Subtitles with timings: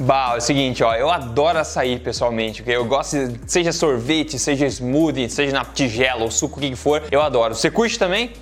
[0.00, 2.74] Bah, é o seguinte, ó, eu adoro açaí pessoalmente, ok?
[2.74, 7.20] Eu gosto, seja sorvete, seja smoothie, seja na tigela ou suco, o que for, eu
[7.20, 7.54] adoro.
[7.54, 8.32] Você curte também?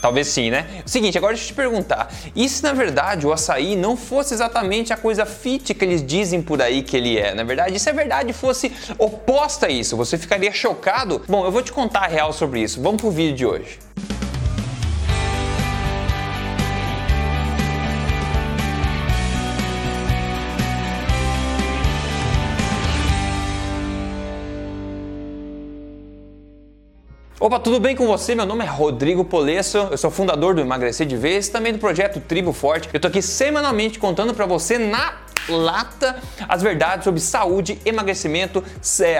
[0.00, 0.66] Talvez sim, né?
[0.86, 4.92] Seguinte, agora deixa eu te perguntar: e se na verdade o açaí não fosse exatamente
[4.92, 7.34] a coisa fit que eles dizem por aí que ele é?
[7.34, 9.96] Na verdade, se a verdade fosse oposta a isso?
[9.96, 11.22] Você ficaria chocado?
[11.28, 12.82] Bom, eu vou te contar a real sobre isso.
[12.82, 13.78] Vamos pro vídeo de hoje.
[27.42, 28.36] Opa, tudo bem com você?
[28.36, 32.20] Meu nome é Rodrigo Polesso, eu sou fundador do Emagrecer de Vez, também do projeto
[32.20, 32.88] Tribo Forte.
[32.92, 35.14] Eu tô aqui semanalmente contando para você na
[35.48, 38.62] lata as verdades sobre saúde, emagrecimento,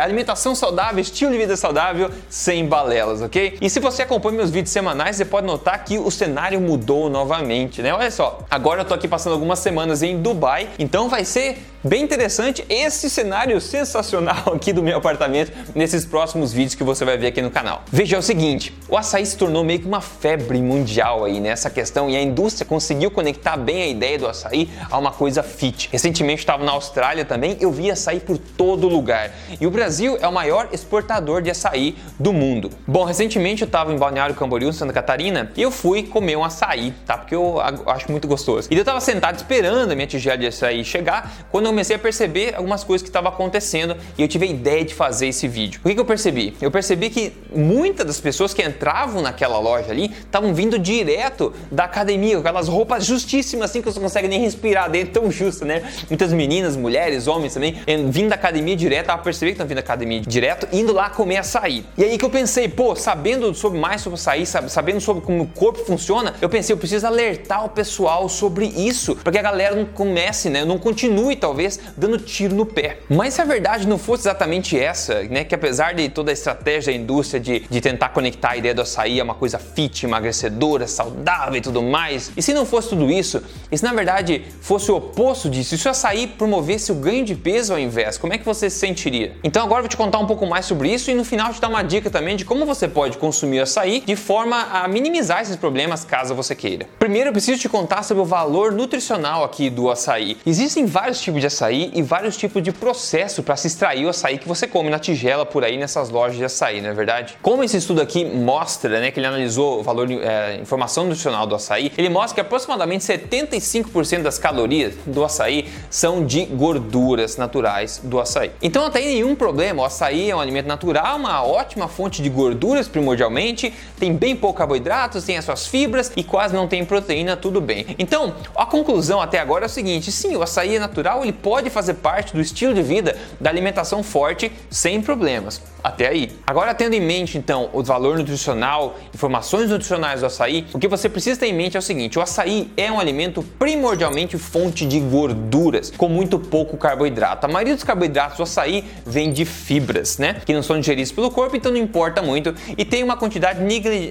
[0.01, 3.59] alimentação saudável, estilo de vida saudável, sem balelas, ok?
[3.61, 7.83] E se você acompanha meus vídeos semanais, você pode notar que o cenário mudou novamente,
[7.83, 7.93] né?
[7.93, 12.03] Olha só, agora eu tô aqui passando algumas semanas em Dubai, então vai ser bem
[12.03, 17.29] interessante esse cenário sensacional aqui do meu apartamento nesses próximos vídeos que você vai ver
[17.29, 17.83] aqui no canal.
[17.91, 21.69] Veja é o seguinte, o açaí se tornou meio que uma febre mundial aí nessa
[21.69, 25.89] questão e a indústria conseguiu conectar bem a ideia do açaí a uma coisa fit.
[25.91, 29.33] Recentemente estava na Austrália também, eu vi açaí por todo lugar.
[29.61, 32.71] E o Brasil é o maior exportador de açaí do mundo.
[32.87, 36.93] Bom, recentemente eu estava em Balneário Camboriú, Santa Catarina, e eu fui comer um açaí,
[37.05, 37.19] tá?
[37.19, 38.69] Porque eu acho muito gostoso.
[38.71, 42.55] E eu estava sentado esperando a minha tigela de açaí chegar, quando comecei a perceber
[42.55, 45.81] algumas coisas que estavam acontecendo e eu tive a ideia de fazer esse vídeo.
[45.83, 46.55] O que, que eu percebi?
[46.61, 51.85] Eu percebi que muitas das pessoas que entravam naquela loja ali estavam vindo direto da
[51.85, 55.65] academia, com aquelas roupas justíssimas assim que você não consegue nem respirar dentro, tão justo,
[55.65, 55.83] né?
[56.09, 57.77] Muitas meninas, mulheres, homens também,
[58.11, 61.39] vindo da academia direto, tava percebendo que estão vindo da academia direto, indo lá comer
[61.39, 61.85] açaí.
[61.97, 65.47] E aí que eu pensei, pô, sabendo sobre mais sobre açaí, sabendo sobre como o
[65.47, 69.75] corpo funciona, eu pensei, eu preciso alertar o pessoal sobre isso, para que a galera
[69.75, 70.65] não comece, né?
[70.65, 71.62] Não continue talvez
[71.97, 72.99] dando tiro no pé.
[73.09, 76.93] Mas se a verdade não fosse exatamente essa, né, que apesar de toda a estratégia
[76.93, 80.87] da indústria de, de tentar conectar a ideia do açaí a uma coisa fit, emagrecedora,
[80.87, 84.91] saudável e tudo mais, e se não fosse tudo isso, e se na verdade fosse
[84.91, 88.33] o oposto disso, e se o açaí promovesse o ganho de peso ao invés, como
[88.33, 89.37] é que você se sentiria?
[89.43, 91.61] Então agora eu vou te contar um pouco mais sobre isso e no final te
[91.61, 95.57] dar uma dica também de como você pode consumir açaí de forma a minimizar esses
[95.57, 96.87] problemas caso você queira.
[96.99, 100.37] Primeiro eu preciso te contar sobre o valor nutricional aqui do açaí.
[100.47, 104.39] Existem vários tipos de açaí e vários tipos de processo para se extrair o açaí
[104.39, 107.37] que você come na tigela por aí nessas lojas de açaí, não é verdade?
[107.43, 111.55] Como esse estudo aqui mostra, né, que ele analisou o valor, é, informação nutricional do
[111.55, 118.19] açaí, ele mostra que aproximadamente 75% das calorias do açaí são de gorduras naturais do
[118.19, 118.51] açaí.
[118.61, 122.29] Então não tem nenhum problema, o açaí é um alimento natural, uma ótima fonte de
[122.29, 127.37] gorduras primordialmente, tem bem pouco carboidratos, tem as suas fibras e quase não tem proteína,
[127.37, 127.87] tudo bem.
[127.99, 131.71] Então, a conclusão até agora é o seguinte, sim, o açaí é natural, ele pode
[131.71, 135.61] fazer parte do estilo de vida da alimentação forte sem problemas.
[135.83, 136.31] Até aí.
[136.47, 141.09] Agora, tendo em mente então o valor nutricional, informações nutricionais do açaí, o que você
[141.09, 145.01] precisa ter em mente é o seguinte: o açaí é um alimento primordialmente fonte de
[145.01, 147.47] gorduras, com muito pouco carboidrato.
[147.47, 150.41] A maioria dos carboidratos do açaí vem de fibras, né?
[150.47, 153.59] Que não são digeridos pelo corpo, então não importa muito, e tem uma quantidade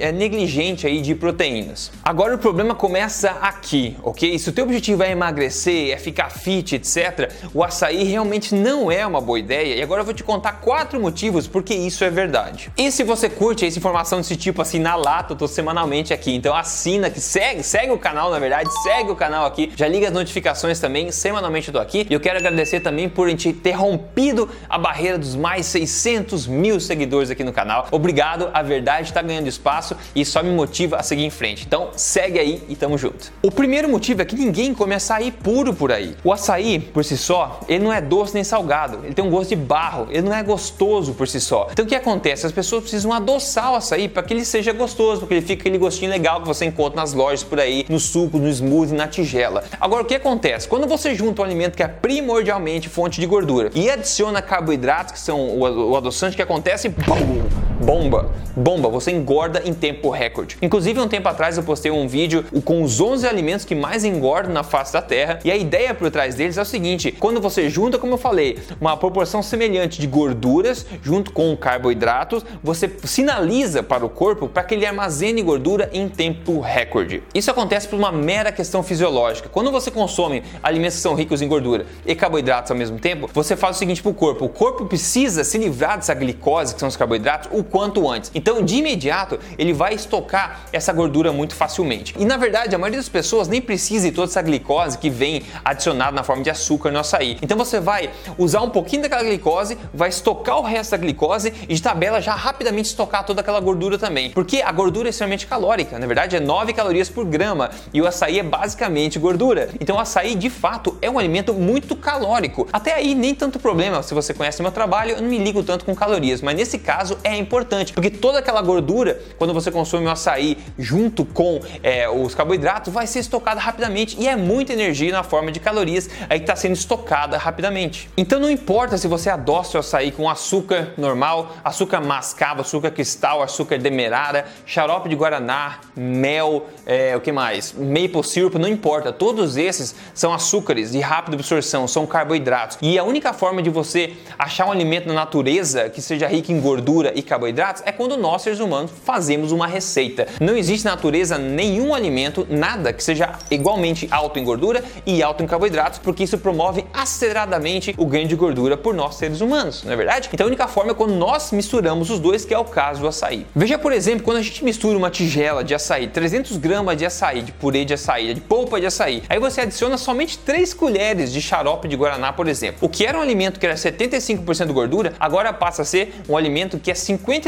[0.02, 1.92] é, negligente aí de proteínas.
[2.04, 4.38] Agora o problema começa aqui, ok?
[4.38, 7.11] Se o teu objetivo é emagrecer, é ficar fit, etc.,
[7.54, 11.00] o açaí realmente não é uma boa ideia e agora eu vou te contar quatro
[11.00, 12.72] motivos porque isso é verdade.
[12.78, 16.34] E se você curte essa informação desse tipo assim na lata, eu tô semanalmente aqui,
[16.36, 20.08] então assina que segue, segue o canal na verdade, segue o canal aqui, já liga
[20.08, 23.54] as notificações também, semanalmente eu tô aqui e eu quero agradecer também por a gente
[23.54, 27.88] ter rompido a barreira dos mais 600 mil seguidores aqui no canal.
[27.92, 31.66] Obrigado, a verdade está ganhando espaço e só me motiva a seguir em frente.
[31.66, 33.32] Então segue aí e tamo junto.
[33.42, 36.16] O primeiro motivo é que ninguém come açaí puro por aí.
[36.24, 39.50] O açaí, por si só, ele não é doce nem salgado, ele tem um gosto
[39.50, 41.68] de barro, ele não é gostoso por si só.
[41.72, 42.46] Então o que acontece?
[42.46, 45.78] As pessoas precisam adoçar o açaí para que ele seja gostoso, porque ele fica aquele
[45.78, 49.64] gostinho legal que você encontra nas lojas por aí, no suco, no smoothie, na tigela.
[49.80, 50.68] Agora o que acontece?
[50.68, 55.20] Quando você junta um alimento que é primordialmente fonte de gordura e adiciona carboidratos, que
[55.20, 57.71] são o adoçante que acontece, BUM!
[57.82, 60.58] Bomba, bomba, você engorda em tempo recorde.
[60.62, 64.54] Inclusive, um tempo atrás eu postei um vídeo com os 11 alimentos que mais engordam
[64.54, 67.70] na face da Terra e a ideia por trás deles é o seguinte: quando você
[67.70, 74.06] junta, como eu falei, uma proporção semelhante de gorduras junto com carboidratos, você sinaliza para
[74.06, 77.24] o corpo para que ele armazene gordura em tempo recorde.
[77.34, 79.50] Isso acontece por uma mera questão fisiológica.
[79.50, 83.56] Quando você consome alimentos que são ricos em gordura e carboidratos ao mesmo tempo, você
[83.56, 86.90] faz o seguinte para o corpo: o corpo precisa se livrar dessa glicose, que são
[86.90, 88.30] os carboidratos, o quanto antes.
[88.36, 92.14] Então, de imediato, ele vai estocar essa gordura muito facilmente.
[92.20, 95.44] E na verdade, a maioria das pessoas nem precisa de toda essa glicose que vem
[95.64, 97.38] adicionada na forma de açúcar no açaí.
[97.42, 101.74] Então você vai usar um pouquinho daquela glicose, vai estocar o resto da glicose e
[101.74, 104.32] de tabela já rapidamente estocar toda aquela gordura também.
[104.32, 108.08] Porque a gordura é extremamente calórica, na verdade é 9 calorias por grama e o
[108.08, 109.70] açaí é basicamente gordura.
[109.80, 112.68] Então o açaí de fato é um alimento muito calórico.
[112.74, 115.86] Até aí nem tanto problema, se você conhece meu trabalho, eu não me ligo tanto
[115.86, 117.61] com calorias, mas nesse caso é importante,
[117.94, 123.08] porque toda aquela gordura, quando você consome o açaí junto com é, os carboidratos, vai
[123.08, 126.74] ser estocada rapidamente e é muita energia na forma de calorias aí que está sendo
[126.74, 128.10] estocada rapidamente.
[128.18, 133.42] Então não importa se você adoça o açaí com açúcar normal, açúcar mascavo, açúcar cristal,
[133.42, 137.74] açúcar demerara, xarope de guaraná, mel, é, o que mais?
[137.74, 139.12] Maple syrup, não importa.
[139.12, 142.78] Todos esses são açúcares de rápida absorção, são carboidratos.
[142.82, 146.60] E a única forma de você achar um alimento na natureza que seja rico em
[146.60, 150.28] gordura e carboidratos é quando nós, seres humanos, fazemos uma receita.
[150.40, 155.44] Não existe na natureza nenhum alimento, nada que seja igualmente alto em gordura e alto
[155.44, 159.92] em carboidratos, porque isso promove aceleradamente o ganho de gordura por nós, seres humanos, não
[159.92, 160.30] é verdade?
[160.34, 163.08] Então a única forma é quando nós misturamos os dois, que é o caso do
[163.08, 163.46] açaí.
[163.54, 167.42] Veja, por exemplo, quando a gente mistura uma tigela de açaí, 300 gramas de açaí,
[167.42, 171.42] de purê de açaí, de polpa de açaí, aí você adiciona somente 3 colheres de
[171.42, 172.80] xarope de guaraná, por exemplo.
[172.82, 176.80] O que era um alimento que era 75% gordura, agora passa a ser um alimento
[176.80, 176.96] que é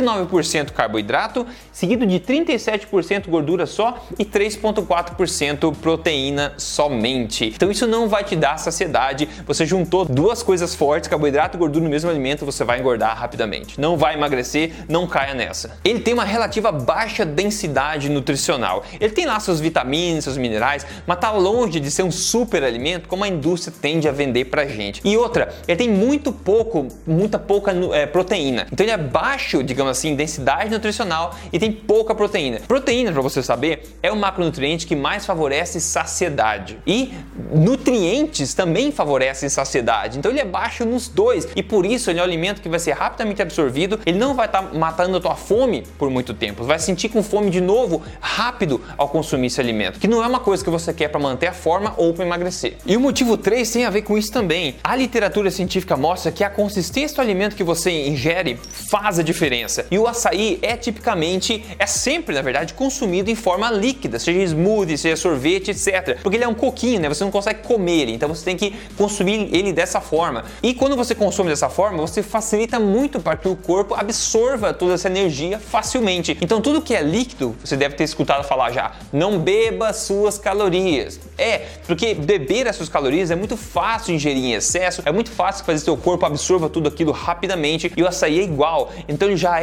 [0.01, 7.45] 59% carboidrato, seguido de 37% gordura só e 3,4% proteína somente.
[7.45, 9.27] Então isso não vai te dar saciedade.
[9.45, 13.79] Você juntou duas coisas fortes, carboidrato e gordura no mesmo alimento, você vai engordar rapidamente.
[13.79, 15.77] Não vai emagrecer, não caia nessa.
[15.83, 18.83] Ele tem uma relativa baixa densidade nutricional.
[18.99, 23.07] Ele tem lá suas vitaminas, seus minerais, mas tá longe de ser um super alimento
[23.07, 25.01] como a indústria tende a vender pra gente.
[25.03, 28.67] E outra, ele tem muito pouco, muita pouca é, proteína.
[28.71, 32.59] Então ele é baixo, digamos assim, em densidade nutricional e tem pouca proteína.
[32.67, 36.77] Proteína, para você saber, é o macronutriente que mais favorece saciedade.
[36.85, 37.13] E
[37.53, 40.17] nutrientes também favorecem saciedade.
[40.17, 42.79] Então ele é baixo nos dois e por isso ele é um alimento que vai
[42.79, 43.99] ser rapidamente absorvido.
[44.05, 46.63] Ele não vai estar tá matando a tua fome por muito tempo.
[46.63, 50.39] Vai sentir com fome de novo rápido ao consumir esse alimento, que não é uma
[50.39, 52.77] coisa que você quer para manter a forma ou para emagrecer.
[52.85, 54.75] E o motivo 3 tem a ver com isso também.
[54.83, 59.72] A literatura científica mostra que a consistência do alimento que você ingere faz a diferença.
[59.89, 64.97] E o açaí é tipicamente, é sempre, na verdade, consumido em forma líquida, seja smoothie,
[64.97, 66.19] seja sorvete, etc.
[66.21, 67.09] Porque ele é um coquinho, né?
[67.09, 70.45] Você não consegue comer ele, então você tem que consumir ele dessa forma.
[70.61, 74.93] E quando você consome dessa forma, você facilita muito para que o corpo absorva toda
[74.93, 76.37] essa energia facilmente.
[76.41, 81.19] Então tudo que é líquido, você deve ter escutado falar já, não beba suas calorias.
[81.37, 85.65] É, porque beber as suas calorias é muito fácil ingerir em excesso, é muito fácil
[85.65, 88.91] fazer seu corpo absorva tudo aquilo rapidamente e o açaí é igual.
[89.07, 89.62] Então ele já é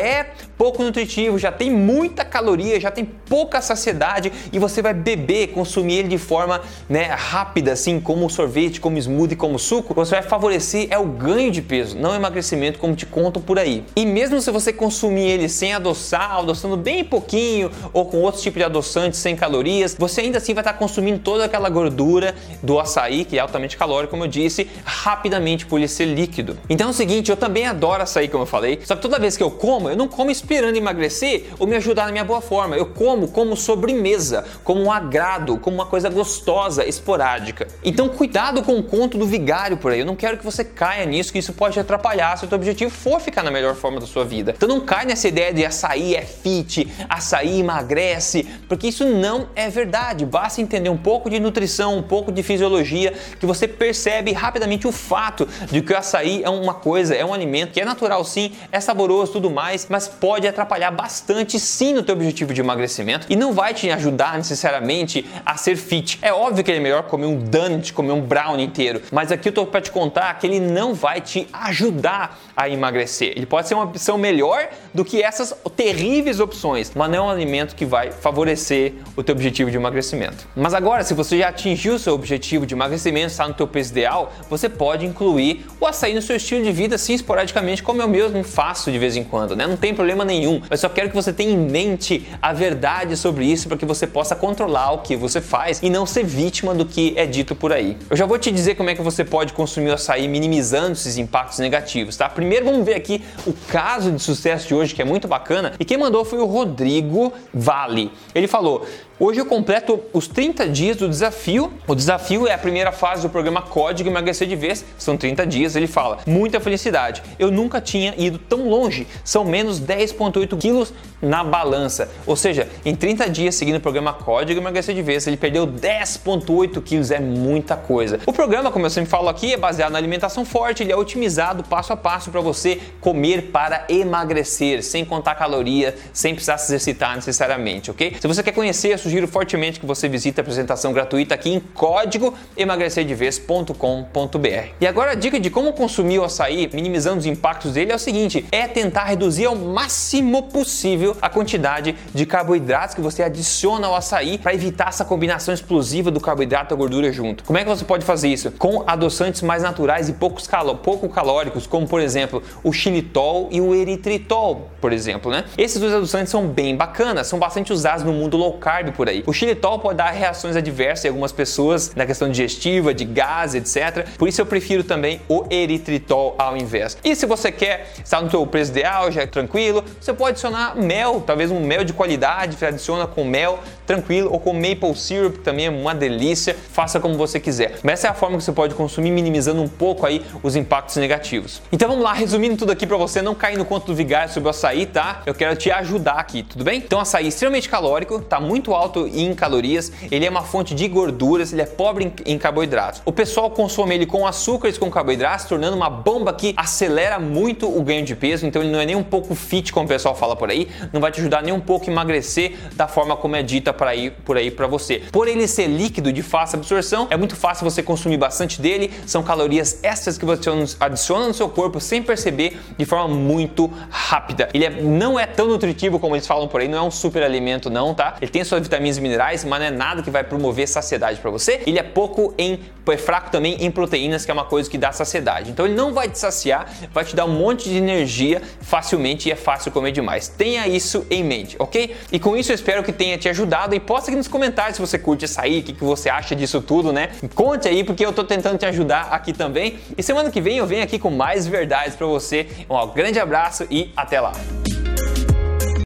[0.56, 5.94] pouco nutritivo, já tem muita caloria, já tem pouca saciedade e você vai beber, consumir
[5.94, 10.88] ele de forma né, rápida, assim como sorvete, como smoothie, como suco, você vai favorecer
[10.90, 13.84] é o ganho de peso, não emagrecimento como te contam por aí.
[13.96, 18.58] E mesmo se você consumir ele sem adoçar, adoçando bem pouquinho ou com outro tipo
[18.58, 23.24] de adoçante sem calorias, você ainda assim vai estar consumindo toda aquela gordura do açaí,
[23.24, 26.58] que é altamente calórico, como eu disse, rapidamente por ele ser líquido.
[26.68, 29.36] Então é o seguinte, eu também adoro açaí, como eu falei, só que toda vez
[29.36, 32.76] que eu como, eu não como esperando emagrecer ou me ajudar na minha boa forma.
[32.76, 37.68] Eu como como sobremesa, como um agrado, como uma coisa gostosa, esporádica.
[37.84, 40.00] Então cuidado com o conto do vigário por aí.
[40.00, 42.90] Eu não quero que você caia nisso, que isso pode atrapalhar se o teu objetivo
[42.90, 44.54] for ficar na melhor forma da sua vida.
[44.56, 49.68] Então não cai nessa ideia de açaí é fit, açaí emagrece, porque isso não é
[49.68, 50.24] verdade.
[50.24, 54.92] Basta entender um pouco de nutrição, um pouco de fisiologia, que você percebe rapidamente o
[54.92, 58.52] fato de que o açaí é uma coisa, é um alimento que é natural sim,
[58.70, 63.36] é saboroso tudo mais, mas pode atrapalhar bastante sim no teu objetivo de emagrecimento e
[63.36, 66.18] não vai te ajudar necessariamente a ser fit.
[66.22, 69.52] É óbvio que é melhor comer um donut, comer um brownie inteiro, mas aqui eu
[69.52, 73.32] tô para te contar que ele não vai te ajudar a emagrecer.
[73.34, 77.30] Ele pode ser uma opção melhor do que essas terríveis opções, mas não é um
[77.30, 80.46] alimento que vai favorecer o teu objetivo de emagrecimento.
[80.54, 83.92] Mas agora, se você já atingiu o seu objetivo de emagrecimento, está no teu peso
[83.92, 88.08] ideal, você pode incluir o açaí no seu estilo de vida, sim, esporadicamente, como eu
[88.08, 89.66] mesmo faço de vez em quando, né?
[89.66, 90.60] Não tem problema nenhum.
[90.68, 94.06] Eu só quero que você tenha em mente a verdade sobre isso para que você
[94.06, 97.72] possa controlar o que você faz e não ser vítima do que é dito por
[97.72, 97.96] aí.
[98.10, 101.16] Eu já vou te dizer como é que você pode consumir o açaí minimizando esses
[101.16, 102.28] impactos negativos, tá?
[102.28, 105.84] Primeiro vamos ver aqui o caso de sucesso de hoje que é muito bacana e
[105.84, 108.10] quem mandou foi o Rodrigo Vale.
[108.34, 108.84] Ele falou:
[109.22, 111.70] Hoje eu completo os 30 dias do desafio.
[111.86, 114.82] O desafio é a primeira fase do programa Código Emagrecer de Vez.
[114.96, 116.20] São 30 dias, ele fala.
[116.26, 117.22] Muita felicidade.
[117.38, 119.06] Eu nunca tinha ido tão longe.
[119.22, 122.10] São menos 10,8 quilos na balança.
[122.26, 126.82] Ou seja, em 30 dias seguindo o programa Código Emagrecer de Vez, ele perdeu 10,8
[126.82, 127.10] quilos.
[127.10, 128.20] É muita coisa.
[128.24, 130.82] O programa, como eu sempre falo aqui, é baseado na alimentação forte.
[130.82, 136.32] Ele é otimizado passo a passo para você comer para emagrecer, sem contar caloria, sem
[136.32, 138.16] precisar se exercitar necessariamente, ok?
[138.18, 141.58] Se você quer conhecer, a sugiro fortemente que você visite a apresentação gratuita aqui em
[141.58, 144.68] código emagrecerdevez.com.br.
[144.80, 147.98] E agora a dica de como consumir o açaí, minimizando os impactos dele, é o
[147.98, 153.96] seguinte: é tentar reduzir ao máximo possível a quantidade de carboidratos que você adiciona ao
[153.96, 157.42] açaí para evitar essa combinação explosiva do carboidrato e gordura junto.
[157.42, 158.52] Como é que você pode fazer isso?
[158.52, 163.60] Com adoçantes mais naturais e poucos calo pouco calóricos, como por exemplo o xilitol e
[163.60, 165.46] o eritritol, por exemplo, né?
[165.58, 169.24] Esses dois adoçantes são bem bacanas, são bastante usados no mundo low carb por aí.
[169.26, 174.06] O xilitol pode dar reações adversas em algumas pessoas na questão digestiva, de gás, etc.
[174.18, 176.98] Por isso eu prefiro também o eritritol ao invés.
[177.02, 180.76] E se você quer estar no seu preço ideal, já é tranquilo, você pode adicionar
[180.76, 185.38] mel, talvez um mel de qualidade, você adiciona com mel, tranquilo, ou com maple syrup,
[185.38, 186.54] que também é uma delícia.
[186.54, 187.78] Faça como você quiser.
[187.82, 190.96] Mas essa é a forma que você pode consumir, minimizando um pouco aí os impactos
[190.96, 191.62] negativos.
[191.72, 194.48] Então vamos lá, resumindo tudo aqui para você não cair no conto do vigário sobre
[194.48, 195.22] o açaí, tá?
[195.24, 196.78] Eu quero te ajudar aqui, tudo bem?
[196.78, 200.74] Então açaí é extremamente calórico, tá muito alto alto em calorias, ele é uma fonte
[200.74, 203.00] de gorduras, ele é pobre em, carboidratos.
[203.04, 207.82] O pessoal consome ele com açúcares, com carboidratos, tornando uma bomba que acelera muito o
[207.82, 210.34] ganho de peso, então ele não é nem um pouco fit, como o pessoal fala
[210.34, 213.42] por aí, não vai te ajudar nem um pouco a emagrecer da forma como é
[213.42, 215.02] dita para ir por aí para você.
[215.12, 219.22] Por ele ser líquido de fácil absorção, é muito fácil você consumir bastante dele, são
[219.22, 220.40] calorias extras que você
[220.80, 224.48] adiciona no seu corpo sem perceber de forma muito rápida.
[224.52, 227.22] Ele é, não é tão nutritivo como eles falam por aí, não é um super
[227.22, 228.16] alimento não, tá?
[228.20, 231.30] Ele tem suas vitaminas e minerais, mas não é nada que vai promover saciedade para
[231.30, 231.60] você.
[231.66, 232.60] Ele é pouco em
[232.90, 235.50] é fraco também em proteínas, que é uma coisa que dá saciedade.
[235.50, 239.32] Então ele não vai te saciar, vai te dar um monte de energia facilmente e
[239.32, 240.26] é fácil comer demais.
[240.26, 241.94] Tenha isso em mente, ok?
[242.10, 244.80] E com isso eu espero que tenha te ajudado e posta aqui nos comentários se
[244.80, 247.10] você curte açaí, o que, que você acha disso tudo, né?
[247.32, 249.78] Conte aí porque eu tô tentando te ajudar aqui também.
[249.96, 252.48] E semana que vem eu venho aqui com mais verdades para você.
[252.68, 254.32] Um grande abraço e até lá.